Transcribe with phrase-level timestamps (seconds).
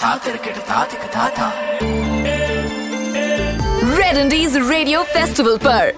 [0.00, 0.26] Red
[4.16, 5.90] Indies Radio Festival पर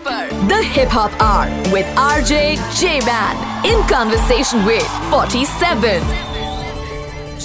[0.48, 2.38] The Hip Hop Hour with RJ
[2.78, 6.00] J-Man in conversation with 47.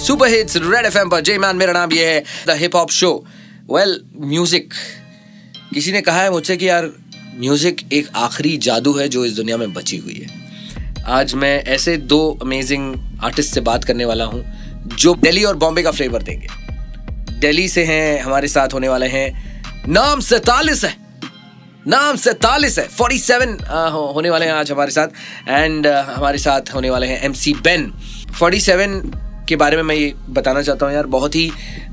[0.04, 3.12] Super hits red FM पर। जे man मेरा नाम ये है the hip hop show
[3.70, 4.74] well music
[5.74, 6.90] किसी ने कहा है मुझसे कि यार
[7.38, 10.28] म्यूज़िक एक आखिरी जादू है जो इस दुनिया में बची हुई है।
[11.18, 12.94] आज मैं ऐसे दो अमेजिंग
[13.24, 14.44] आर्टिस्ट से बात करने वाला हूँ
[14.94, 16.48] जो दिल्ली और बॉम्बे का फ्लेवर देंगे।
[17.40, 20.94] दिल्ली से हैं, हमारे साथ होने वाले हैं। नाम सैतालीस है।
[21.88, 23.58] नाम सैतालीस है। फोर्टी सेवन
[24.14, 25.08] होने वाले हैं आज हमारे साथ।
[25.48, 27.92] एंड हमारे साथ होने वाले हैं M C Ben
[28.38, 29.00] forty seven
[29.48, 31.50] के बारे में मैं ये बताना चाहता हूँ यार, बहुत ही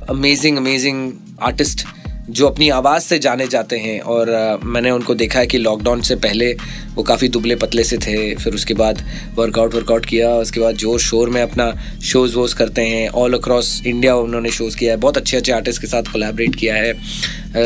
[0.10, 1.12] अमेजिंग अमेजिंग
[1.44, 1.86] आर्टिस्ट
[2.30, 6.02] जो अपनी आवाज़ से जाने जाते हैं और uh, मैंने उनको देखा है कि लॉकडाउन
[6.02, 6.54] से पहले
[6.96, 9.04] वो काफ़ी दुबले पतले से थे फिर उसके बाद
[9.36, 11.72] वर्कआउट वर्कआउट किया उसके बाद ज़ोर शोर में अपना
[12.04, 15.82] शोज़ वोज़ करते हैं ऑल अक्रॉस इंडिया उन्होंने शोज़ किया है बहुत अच्छे अच्छे आर्टिस्ट
[15.82, 16.94] के साथ कोलैबोरेट किया है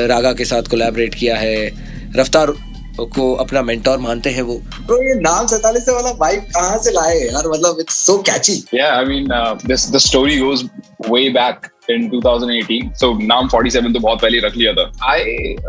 [0.08, 1.72] रागा के साथ कोलैबोरेट किया है
[2.16, 2.54] रफ्तार
[3.00, 6.92] को अपना मेंटोर मानते हैं वो। ब्रो ये नाम 47 से वाला वाइब कहाँ से
[6.92, 7.44] लाए यार?
[7.48, 10.64] मतलब it's so catchy Yeah, I mean, uh, this the story goes
[11.10, 11.77] way back.
[11.96, 12.90] In 2018.
[13.02, 14.92] So नाम 47 तो बहुत पहले रख लिया था.
[15.10, 15.20] I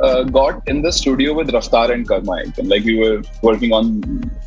[0.07, 3.91] uh, got in the studio with Raftar and Karma एकदम like we were working on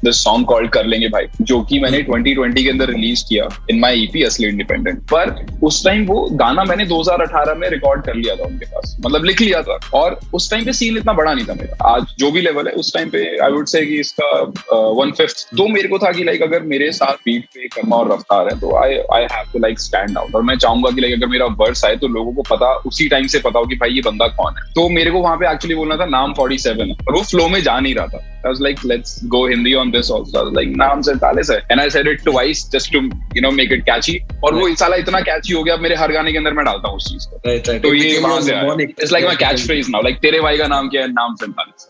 [0.05, 3.81] this song called कर लेंगे भाई जो कि मैंने 2020 के अंदर रिलीज़ किया in
[3.83, 8.35] my EP असली इंडिपेंडेंट पर उस टाइम वो गाना मैंने 2018 में रिकॉर्ड कर लिया
[8.35, 11.45] था उनके पास। मतलब लिख लिया था। और उस टाइम पे सीन इतना बड़ा नहीं
[11.45, 14.41] था मेरा। आज जो भी लेवल है उस टाइम पे आई वुड से कि इसका
[14.73, 18.13] वन फिफ्थ तो मेरे को था कि लाइक अगर मेरे साथ बीट पे कर्मा और
[18.13, 21.13] रफ्तार है तो I I have to like stand out और मैं चाहूँगा कि लाइक
[21.13, 23.93] अगर मेरा वर्स आए तो लोगों को पता उसी टाइम से पता हो कि भाई
[23.93, 26.91] ये बंदा कौन है तो मेरे को वहाँ पे एक्चुअली बोलना था नाम 47 है
[26.91, 29.91] और वो फ्लो में जा नहीं रहा था I was like, let's go Hindi on
[29.91, 30.39] this also.
[30.39, 31.57] I was like, नाम सैतालीस है.
[31.67, 33.01] And I said it twice just to,
[33.35, 34.17] you know, make it catchy.
[34.43, 36.89] और वो साला इतना catchy हो गया अब मेरे हर गाने के अंदर मैं डालता
[36.89, 37.79] हूँ उस चीज़ को.
[37.79, 38.53] तो ये वहाँ से.
[38.87, 40.03] It's like my catchphrase now.
[40.09, 41.11] Like तेरे भाई का नाम क्या है?
[41.11, 41.87] नाम सैतालीस.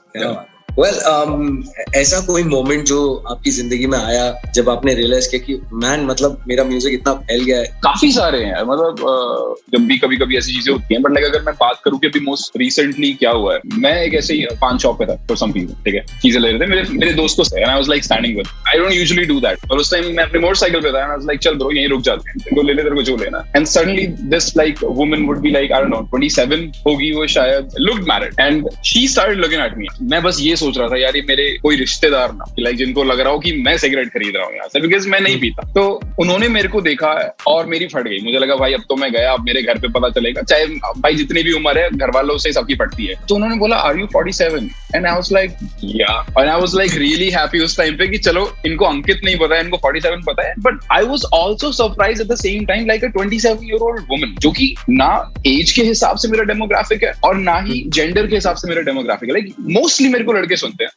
[0.79, 3.01] वेल ऐसा कोई मोमेंट जो
[3.31, 4.25] आपकी ज़िंदगी में आया,
[4.55, 8.43] जब आपने रियलाइज़ किया कि मैन मतलब मेरा म्यूज़िक इतना फैल गया है। काफ़ी सारे
[8.43, 11.81] हैं मतलब जब भी कभी कभी ऐसी चीज़ें होती हैं बट लाइक अगर मैं बात
[11.85, 15.05] करूँ कि अभी मोस्ट रिसेंटली क्या हुआ है, मैं एक ऐसे ही पान शॉप पे
[15.05, 17.75] था फॉर सम पीपल ठीक है, चीज़ें ले रहे थे, मेरे मेरे दोस्त को I
[17.75, 20.81] was like standing with I don't usually do that और उस टाइम मैं अपने मोटरसाइकिल
[20.81, 22.95] पे था आई वाज लाइक चल ब्रो यहीं रुक जाते हैं को ले ले, तेरे
[22.95, 26.85] को जो लेना and suddenly this like woman would be like I don't know 27
[26.87, 30.77] होगी वो शायद looked married and she started looking at me मैं बस ये सोच
[30.77, 33.77] रहा था यार ये मेरे कोई रिश्तेदार ना लाइक जिनको लग रहा हो कि मैं
[33.77, 35.83] सिगरेट खरीद रहा हूँ यहाँ से बिकॉज़ मैं नहीं पीता। तो
[36.19, 37.11] उन्होंने मेरे को देखा
[37.47, 39.87] और मेरी फट गई। मुझे लगा भाई अब तो मैं गया अब मेरे घर पे
[39.89, 40.65] पता चलेगा। चाहे
[40.97, 43.99] भाई जितनी भी उम्र है घर वालों से सबकी पड़ती है। तो उन्होंने बोला are
[43.99, 45.55] you 47 and I was like
[45.95, 49.35] yeah और I was like really happy उस टाइम पे कि चलो इनको अंकित नहीं
[49.37, 52.87] पता है इनको 47 पता है। But I was also surprise at the same time
[52.87, 55.11] like a 27 year old woman जो कि ना
[55.47, 58.81] एज के हिसाब से मेरा डेमोग्राफिक है और ना ही जेंडर के हिसाब से मेरा
[58.83, 60.91] डेमोग्राफिक है। लाइक मोस्टली मेरे को लड़के सुनते हैं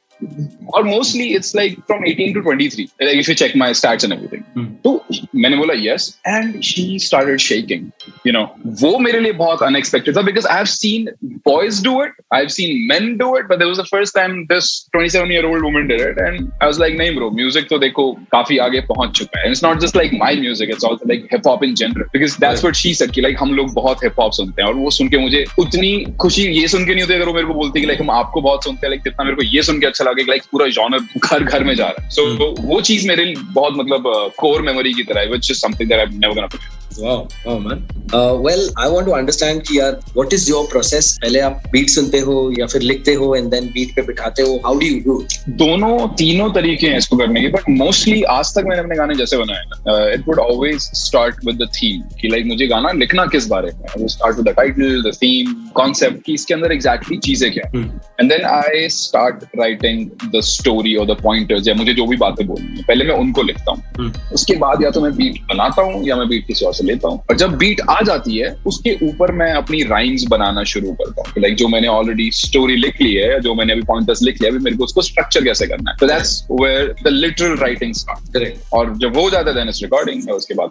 [0.74, 4.12] और mostly it's like from 18 to 23 like if you check my stats and
[4.12, 4.92] everything तो
[5.36, 7.86] मैंने बोला yes and she started shaking
[8.26, 8.44] you know
[8.82, 11.08] वो मेरे लिए बहुत अनएक्सपेक्टेड था because I have seen
[11.48, 14.42] boys do it I have seen men do it but there was the first time
[14.52, 17.78] this 27 year old woman did it and I was like नहीं bro music तो
[17.78, 19.50] देखो काफ़ी आगे पहुँच चुका है.
[19.50, 22.64] It's not just like my music it's also like hip hop in general because that's
[22.64, 25.08] what she said कि like हम लोग बहुत हिप हॉप सुनते हैं और वो सुन
[25.08, 27.86] के मुझे उतनी खुशी ये सुन के नहीं होती अगर वो मेरे को बोलती कि
[27.86, 30.22] लाइक हम आपको बहुत सुनते हैं लाइक जितना मेरे को ये सुन के अच्छा लगे
[30.28, 33.74] लाइक पूरा जॉनर घर घर में जा रहा है। सो वो चीज़ मेरे लिए बहुत
[33.76, 36.82] मतलब कोर मेमोरी की तरह है which is something that I am never gonna forget
[36.98, 37.28] wow.
[37.44, 37.78] Wow man.
[38.12, 41.06] Uh, well i want to understand कि यार what is your process?
[41.18, 44.60] पहले आप बीट सुनते हो या फिर लिखते हो and then बीट पे बिठाते हो?
[44.80, 45.16] Do you do?
[45.24, 45.34] it?
[45.62, 49.36] दोनों तीनों तरीके हैं इसको करने के बट मोस्टली आज तक मैंने अपने गाने जैसे
[49.36, 53.72] बनाए it would always start with the theme कि लाइक मुझे गाना लिखना किस बारे
[53.72, 57.86] में start with the title the theme concept कि इसके अंदर एग्जैक्टली चीज़ें क्या Hmm.
[58.20, 62.46] And then I start writing the story और द पॉइंटर्स या मुझे जो भी बातें
[62.46, 64.32] बोलनी है पहले मैं उनको लिखता हूँ। Hmm.
[64.34, 67.08] उसके बाद या तो मैं बीट बनाता हूँ या मैं बीट किसी और से लेता
[67.08, 71.22] हूँ। और जब बीट आ जाती है उसके ऊपर मैं अपनी राइम्स बनाना शुरू करता
[71.22, 74.52] हूँ। लाइक जो मैंने ऑलरेडी स्टोरी लिख ली है जो मैंने अभी पॉइंटर्स लिख लिया
[74.52, 78.36] अभी मेरे को उसको स्ट्रक्चर कैसे करना है। तो that's where the literal writing start
[78.36, 80.70] correct और जब वो जाता है देन इट्स रिकॉर्डिंग उसके बाद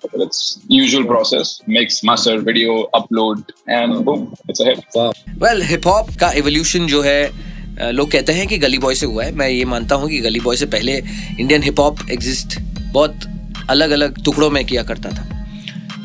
[0.71, 4.79] usual process mix master video upload and boom it's a hit
[5.43, 9.23] well hip hop का एवोल्यूशन जो है लोग कहते हैं कि गली बॉय से हुआ
[9.23, 10.97] है। मैं ये मानता हूँ कि गली बॉय से पहले
[11.39, 12.59] इंडियन हिप हॉप एग्जिस्ट
[12.93, 13.19] बहुत
[13.69, 15.29] अलग अलग टुकड़ों में किया करता था।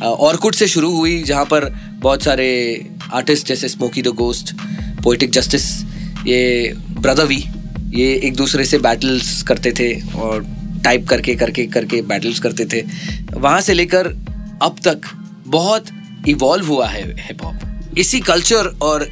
[0.00, 1.64] ऑर्कुट से शुरू हुई, जहाँ पर
[2.00, 2.48] बहुत सारे
[3.12, 4.54] आर्टिस्ट जैसे smoky the ghost
[5.04, 5.64] poetic justice
[6.26, 7.44] ये ब्रदर वी
[7.94, 10.46] ये एक दूसरे से बैटल्स करते थे और
[10.84, 12.82] टाइप करके करके करके बैटल्स करते थे।
[13.34, 14.06] वहाँ से लेकर
[14.62, 15.08] अब तक
[15.46, 15.86] बहुत
[16.28, 19.08] इवॉल्व हुआ है हिप हॉप इसी कल्चर और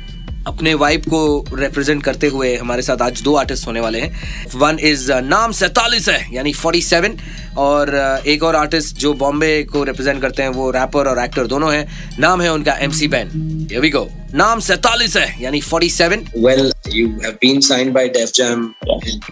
[0.47, 4.79] अपने वाइब को रिप्रेजेंट करते हुए हमारे साथ आज दो आर्टिस्ट होने वाले हैं। वन
[4.81, 7.17] इज़ नाम सैतालीस है, यानी 47
[7.57, 11.47] और uh, एक और आर्टिस्ट जो बॉम्बे को रिप्रेजेंट करते हैं वो रैपर और एक्टर
[11.47, 11.87] दोनों हैं
[12.21, 13.31] नाम है उनका एमसी बैन
[13.71, 13.91] Here we
[14.35, 18.65] नाम सैतालीस है यानी 47 Well, you have been signed by Def Jam.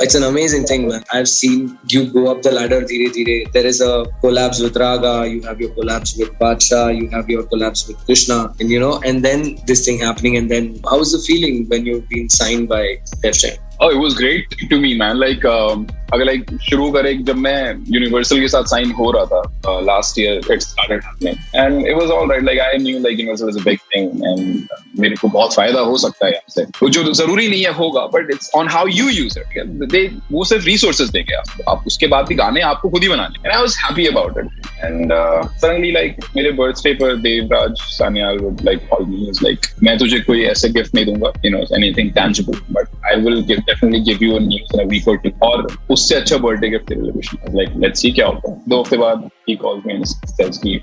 [0.04, 1.02] It's an amazing thing, man.
[1.12, 3.36] I've seen you go up the ladder dheere dheere.
[3.56, 3.90] There is a
[4.22, 8.38] collabs with Raga, you have your collabs with Badsha, you have your collabs with Krishna,
[8.60, 11.84] and you know, and then this thing happening, and then how was the feeling when
[11.84, 12.82] you've been signed by
[13.20, 13.63] Def Jam?
[13.80, 15.18] Oh, it was great to me, man.
[15.18, 17.60] Like, um, अगर like शुरू करें जब मैं
[17.92, 20.62] universal के साथ sign हो रहा था last year it
[21.04, 24.22] happening and it was all right like I knew like universal is a big thing
[24.24, 28.04] and मेरे को बहुत फ़ायदा हो सकता है यहाँ से। जो ज़रूरी नहीं है होगा
[28.14, 32.06] but it's on how you use it दे वो सिर्फ़ रिसोर्सेज देंगे आपको। आप उसके
[32.14, 35.92] बाद भी गाने आपको खुद ही बनाने। And I was happy about it and suddenly
[35.92, 40.68] like मेरे बर्थडे पर Devraj Sanyal would like call me like मैं तुझे कोई ऐसे
[40.78, 44.40] गिफ्ट नहीं दूँगा you know anything tangible but I will give definitely give you a
[44.40, 45.08] news in week
[45.42, 49.28] और उससे अच्छा बर्थडे गिफ्ट तेरे लाइक लेट्स सी क्या होता है। दो हफ़्ते बाद
[49.46, 50.06] he calls me and
[50.36, 50.74] says कि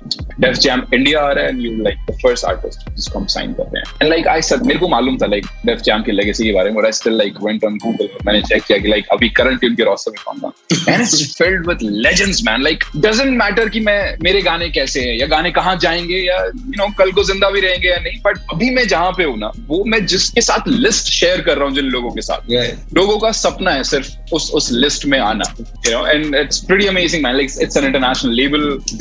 [0.43, 3.53] Def Jam India आ रहा है and you like the first artist जिसको हम sign
[3.59, 6.15] कर रहे हैं and like I said मेरे को मालूम था like Def Jam की
[6.19, 8.91] legacy के बारे में और I still like went on Google मैंने check किया कि
[8.93, 10.51] like अभी current उनके roster में कौन था
[10.93, 15.17] and it's filled with legends man like doesn't matter कि मैं मेरे गाने कैसे हैं
[15.19, 18.39] या गाने कहाँ जाएँगे या you know कल को ज़िंदा भी रहेंगे या नहीं but
[18.53, 21.75] अभी मैं जहाँ पे हूँ ना वो मैं जिसके साथ लिस्ट शेयर कर रहा हूँ
[21.75, 22.71] जिन लोगों के साथ Yeah.
[22.93, 25.45] लोगों का सपना है सिर्फ़ उस उस लिस्ट में आना
[25.85, 28.50] you know and it's pretty amazing man like it's an international label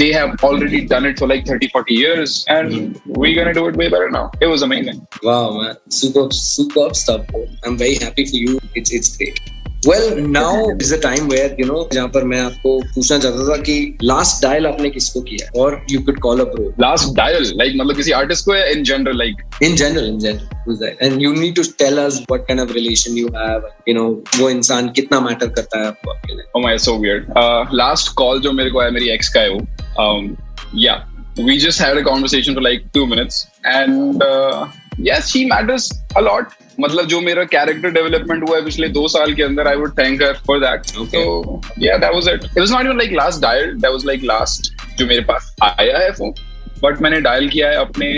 [0.01, 3.77] they have already done it for like 30 40 years and we're gonna do it
[3.77, 7.27] way better now it was amazing Wow, man, superb, superb stuff.
[7.29, 7.47] bro.
[7.65, 8.59] I'm very happy for you.
[8.75, 9.41] It's it's great.
[9.89, 13.57] Well, now is the time where you know जहाँ पर मैं आपको पूछना चाहता था
[13.69, 13.77] कि
[14.11, 17.77] last dial आपने किसको किया है और you could call a bro last dial like
[17.81, 20.60] मतलब किसी artist को in general like in general in general
[37.05, 40.23] जो मेरा कैरेक्टर डेवलपमेंट हुआ है पिछले दो साल के अंदर I would thank
[42.97, 46.33] like last dial like last जो मेरे पास आया है फ़ोन
[46.83, 48.11] बट मैंने डायल किया है अपने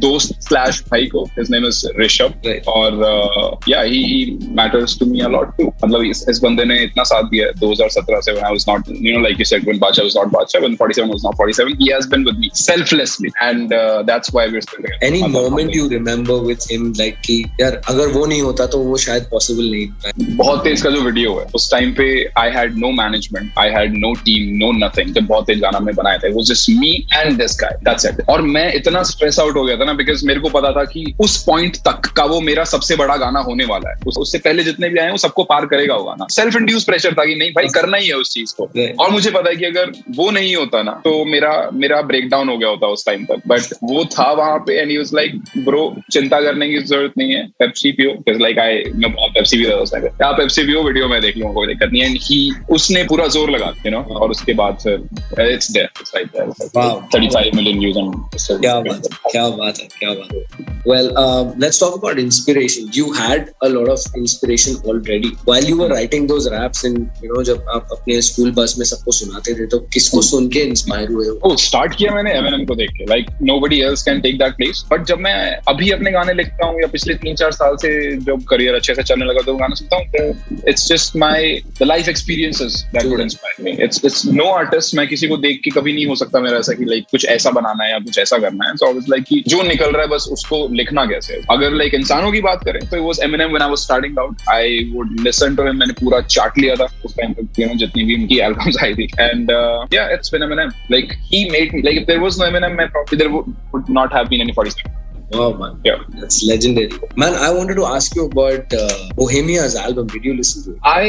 [0.00, 5.20] दोस्त स्लैश भाई को हिज नेम इज़ ऋषभ और या he he matters to me
[5.20, 8.44] a lot too मतलब इस, इस बंदे ने इतना साथ दिया है 2017 से when
[8.44, 11.10] I was not you know like you said when Bacha was not Bacha when 47
[11.12, 13.32] was not 47 he has been with me selflessly.
[13.46, 14.98] And uh, that's why we're still together.
[15.02, 16.90] Any मतलब moment हमने- you remember with him
[17.26, 20.90] कि यार अगर वो नहीं होता तो वो शायद पॉसिबल नहीं होता बहुत तेज का
[20.90, 22.08] जो वीडियो है उस टाइम पे
[22.38, 25.92] I had no management I had no team no nothing जब बहुत तेज गाना हमने
[25.92, 29.56] बनाया था वो just me and this guy that's it और मैं इतना स्ट्रेस आउट
[29.56, 32.40] हो गया था ना बिकॉज़ मेरे को पता था कि उस पॉइंट तक का वो
[32.40, 35.44] मेरा सबसे बड़ा गाना होने वाला है। उस, उससे पहले जितने भी आए हैं, सबको
[35.44, 38.30] पार करेगा वो गाना। सेल्फ इंड्यूस प्रेशर था कि नहीं भाई करना ही है उस
[38.30, 38.68] चीज़ को।
[39.04, 42.48] और मुझे पता है कि अगर वो नहीं होता ना तो मेरा मेरा ब्रेक डाउन
[42.48, 45.82] हो गया होता उस टाइम तक। बट वो था वहाँ पे एंड वाज लाइक ब्रो
[46.12, 49.76] चिंता करने की ज़रूरत नहीं है पेप्सी पियो। लाइक आई मैं बहुत पेप्सी भी था
[49.76, 52.52] उस टाइम पे। आप पेप्सी पियो वीडियो में देख लूँगा कोई दिक्कत नहीं एंड ही
[52.70, 56.30] उसने पूरा ज़ोर लगा यू नो और उसके बाद फिर it's there it's like
[56.74, 56.92] Wow.
[57.12, 61.78] 35 million views on क्या बात क्या बात। है क्या बात है। Well uh, let's
[61.80, 62.88] talk about inspiration.
[62.94, 65.30] You had a lot of inspiration already.
[65.50, 69.12] While you were writing those raps you know जब आप अपने स्कूल बस में सबको
[69.18, 71.38] सुनाते थे तो किसको सुन के इंस्पायर हुए हो?
[71.44, 74.84] ओ स्टार्ट किया मैंने एमएनएम को देख के। Like nobody else can take that place
[74.90, 75.34] but जब मैं
[75.68, 77.94] अभी अपने गाने लिखता हूँ या पिछले तीन चार साल से
[78.26, 82.08] जब करियर अच्छे से चलने लगा तो गाना सुनता हूँ it's just my the life
[82.08, 85.92] experiences that would inspire me it's it's no artist मैं किसी को देख के कभी
[85.92, 88.68] नहीं हो सकता मेरा ऐसा कि लाइक कुछ ऐसा बनाना है या कुछ ऐसा करना
[88.68, 88.76] है.
[88.76, 91.40] सो ऑब्वियस लाइक कि जो निकल रहा है बस उसको लिखना कैसे है?
[91.50, 94.90] अगर लाइक इंसानों की बात करें तो was M M I was starting out I
[94.94, 98.04] would listen to him मैंने पूरा चार्ट लिया था उस टाइम पर यू नो जितनी
[98.04, 99.04] भी उनकी एल्बम्स आई थी.
[99.04, 99.50] And
[99.94, 100.52] yeah it's Eminem
[100.92, 104.32] like he made like there was no Eminem मैं एम मैं would, not not have
[104.32, 105.03] been any 47.
[105.32, 110.06] Wow man yeah that's legendary man I wanted to ask you about uh, Bohemia's album
[110.06, 111.04] did you listen to it I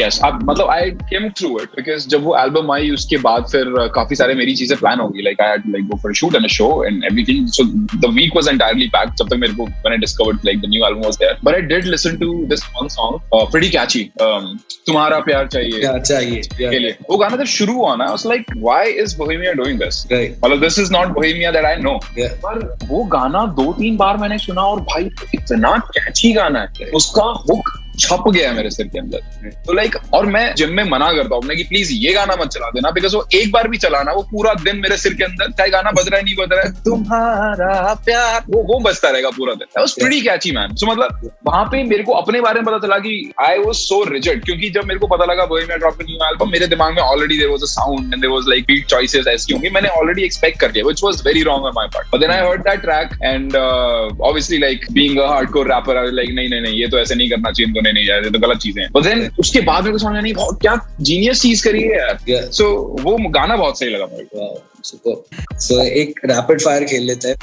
[0.00, 3.72] yes अब मतलब I came through it because जब वो album आई उसके बाद फिर
[3.80, 6.10] uh, काफ़ी सारे मेरी चीज़ें प्लान हो गई like I had to like go for
[6.10, 7.66] a shoot and a show and everything so
[8.06, 10.84] the week was entirely packed जब तक मेरे को when I discovered like the new
[10.90, 14.48] album was there but I did listen to this one song uh, pretty catchy um,
[14.86, 18.16] तुम्हारा प्यार चाहिए yeah चाहिए के yeah लिए वो गाना जब शुरू हुआ ना I
[18.16, 21.76] was like why is Bohemia doing this right मतलब this is not Bohemia that I
[21.86, 26.60] know yeah पर वो गाना दो तीन बार मैंने सुना और भाई इतना कैची गाना
[26.60, 30.72] है उसका हुक छप गया है मेरे सिर के अंदर। तो लाइक और मैं जिम
[30.74, 33.68] में मना करता हूँ कि प्लीज़ ये गाना मत चला देना बिकॉज़ वो एक बार
[33.68, 36.34] भी चलाना वो पूरा दिन मेरे सिर के अंदर चाहे गाना बज रहा है नहीं
[36.36, 40.86] बज रहा है तुम्हारा प्यार। वो वो बजता रहेगा पूरा दिन। प्रीटी कैची मैन सो
[40.86, 44.44] मतलब वहाँ पे मेरे को अपने बारे में पता चला कि आई वाज सो रिजिड
[44.44, 47.48] क्योंकि जब मेरे को पता लगा बोहेमिया ड्रॉप न्यू एल्बम मेरे दिमाग में already there
[47.48, 50.72] was a sound and there was like beat choices ऐसी होंगी मैंने ऑलरेडी एक्सपेक्ट कर
[50.72, 53.56] लिया which was very wrong on my part but then I heard that track and
[53.56, 57.30] obviously like being a hardcore rapper I like नहीं नहीं नहीं ये तो ऐसे नहीं
[57.30, 60.34] करना चाहिए में नहीं जाते तो गलत चीज़ें बट उसके बाद मेरे को समझ नहीं
[60.34, 65.82] बहुत क्या जीनियस चीज़ करी है यार। सो वो गाना बहुत सही लगा मेरे को
[65.82, 67.36] एक रैपिड फायर खेल लेते हैं।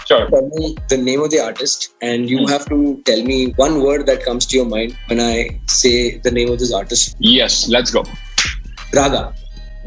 [1.46, 5.22] Artist and you have to tell me one word that comes to your mind when
[5.22, 8.04] I say the name of this artist yes let's go
[8.96, 9.34] Raga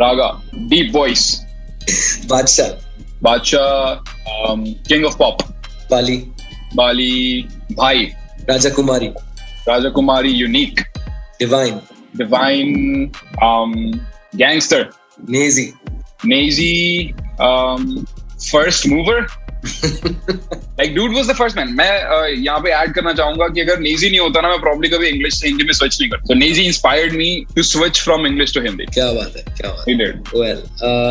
[0.00, 1.22] Raga deep voice
[2.26, 2.68] Badshah
[3.22, 3.94] Badshah
[4.88, 5.38] king of pop
[5.90, 6.16] Bali
[6.74, 8.08] Bali भाई
[8.48, 9.08] Raja Kumari
[9.68, 10.80] Raja Kumari unique
[11.42, 11.76] Divine,
[12.16, 13.10] Divine
[14.36, 14.88] gangster
[15.30, 15.66] Nazy,
[16.26, 17.12] Naezy
[18.52, 19.26] first mover
[20.78, 23.78] like dude was the first man मैं uh, यहाँ पे add करना चाहूँगा कि अगर
[23.80, 26.34] नेजी नहीं होता ना मैं प्रॉब्ली कभी इंग्लिश से हिंदी में स्विच नहीं करता। तो
[26.34, 29.94] Naezy inspired me to switch from English to Hindi क्या बात है क्या बात है।
[30.40, 31.10] Well uh,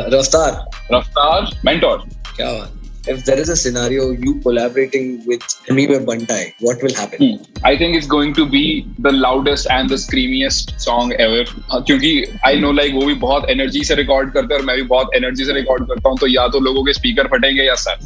[0.93, 1.97] रफ्तार मेंटोर
[2.35, 2.76] क्या बात
[3.12, 7.96] if there is a scenario you collaborating with Amibe Bantai what will happen I think
[7.96, 12.12] it's going to be the loudest and the screamiest song ever हाँ, क्योंकि
[12.44, 15.10] I know like वो भी बहुत energy से record करते हैं और मैं भी बहुत
[15.16, 17.98] एनर्जी से रिकॉर्ड करता हूँ तो या तो लोगों के स्पीकर फटेंगे या सर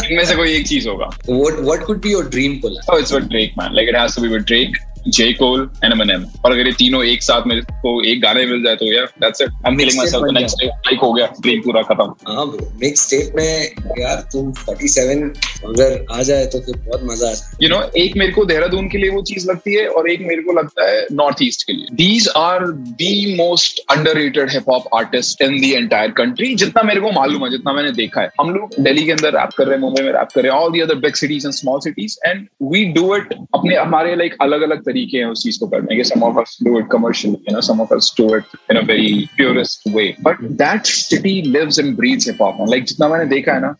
[0.05, 3.11] इनमें से कोई एक चीज होगा what what could be your dream collab Oh, it's
[3.11, 3.73] with Drake, man.
[3.73, 4.75] Like it has to be with Drake,
[5.08, 6.24] J Cole, and Eminem.
[6.44, 9.40] और अगर ये तीनों एक साथ मेरे को एक गाने मिल जाए तो यार that's
[9.40, 9.50] it.
[9.66, 10.22] I'm killing Mixtape myself.
[10.22, 12.14] The बन next day like हो गया ड्रीम पूरा खत्म.
[12.28, 13.62] हाँ ब्रो मिक्स टेप में
[14.00, 15.22] यार तुम 47
[15.64, 18.88] अगर आ जाए तो फिर बहुत मज़ा आ जाए You know, एक मेरे को देहरादून
[18.88, 21.72] के लिए वो चीज़ लगती है और एक मेरे को लगता है नॉर्थ ईस्ट के
[21.72, 21.86] लिए.
[22.02, 26.54] These are the most underrated hip hop artists in the entire country.
[26.54, 28.30] जितना मेरे को मालूम है, जितना मैंने देखा है.
[28.40, 30.58] हम लोग दिल्ली के अंदर रैप कर रहे हैं, मुंबई में रैप कर रहे हैं,
[30.60, 34.36] all the other big cities and small cities, and we do it अपने हमारे लाइक
[34.40, 36.08] अलग अलग तरीके हैं उस चीज़ को करने के.
[36.10, 38.84] Some of us do it commercially, you know, some of us do it in a
[38.92, 40.06] very purist way.
[40.28, 42.62] But that city lives and breathes hip hop.
[42.74, 43.74] Like जितना मैंने देखा है ना,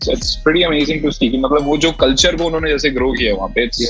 [0.45, 1.31] pretty amazing to see.
[1.31, 3.81] कि मतलब वो जो culture को उन्होंने जैसे ग्रो किया है वहाँ पे, it's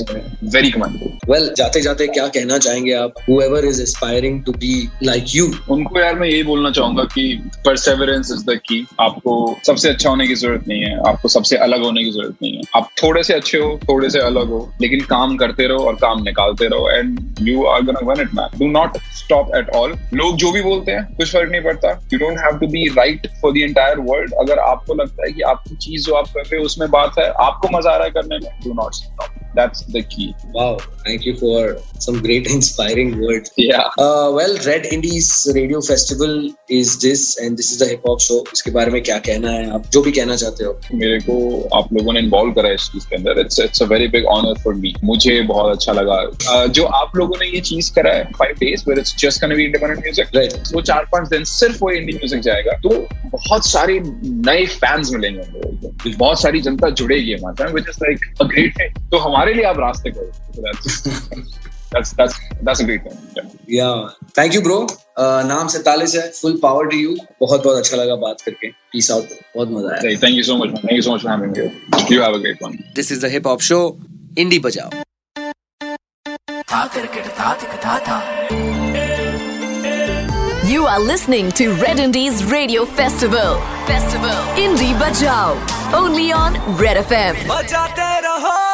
[0.55, 1.17] very commendable.
[1.29, 4.73] वेल जाते जाते क्या कहना चाहेंगे आप whoever is aspiring to be
[5.09, 7.25] like you उनको यार मैं यही बोलना चाहूँगा कि
[7.65, 9.35] परसेवरेंस इज़ द की आपको
[9.67, 12.61] सबसे अच्छा होने की ज़रूरत नहीं है आपको सबसे अलग होने की ज़रूरत नहीं है
[12.75, 16.23] आप थोड़े से अच्छे हो थोड़े से अलग हो लेकिन काम करते रहो और काम
[16.23, 17.10] निकालते रहो and
[17.41, 20.91] you are gonna won it man do not stop at all लोग जो भी बोलते
[20.91, 21.89] हैं, कुछ फ़र्क नहीं पड़ता.
[22.13, 25.41] You don't have to be right for the entire world अगर आपको लगता है कि
[25.51, 28.11] आपकी चीज़ जो आप कर रहे हो, उसमें बात है, आपको मज़ा आ रहा है
[28.11, 30.77] करने में do not stop that's the key wow.
[31.05, 33.51] Thank you for some great inspiring words.
[33.59, 36.35] या uh, well red indies radio festival
[36.69, 38.43] is this and this is the hip hop show.
[38.53, 41.37] इसके बारे में क्या कहना है आप जो भी कहना चाहते हो मेरे को
[41.77, 43.39] आप लोगों ने इन्वॉल्व करा इस चीज़ के अंदर.
[43.39, 46.19] It's it's a very big honour for me मुझे बहुत अच्छा लगा.
[46.31, 49.55] Uh, जो आप लोगों ने ये चीज़ करा है five days where it's just gonna
[49.55, 50.73] be independent music Right.
[50.73, 52.71] वो चार पाँच दिन सिर्फ़ वो इंडी म्यूज़िक जाएगा.
[52.71, 52.89] तो
[53.29, 53.99] बहुत सारे
[54.47, 56.17] नए फैंस मिलेंगे हम लोगों को.
[56.17, 59.79] बहुत सारी जनता जुड़ेगी हमारे साथ which is like a great तो हमारे लिए आप
[59.79, 60.31] रास्ते करो
[64.53, 68.15] you bro uh, नाम से तालिस है full power to you बहुत बहुत अच्छा लगा
[68.25, 70.81] बात करके peace out बहुत मज़ा आया Hey, thank you so much man.
[70.87, 71.71] thank you so much for having me here.
[72.15, 73.79] you have a great one this is the hip hop show
[74.37, 74.89] indie बजाओ
[80.71, 83.57] You are listening to Red Indies Radio Festival.
[83.87, 84.37] Festival.
[84.65, 85.49] Indie Bajao.
[85.93, 87.41] Only on Red FM.
[87.49, 88.70] बजाते रहो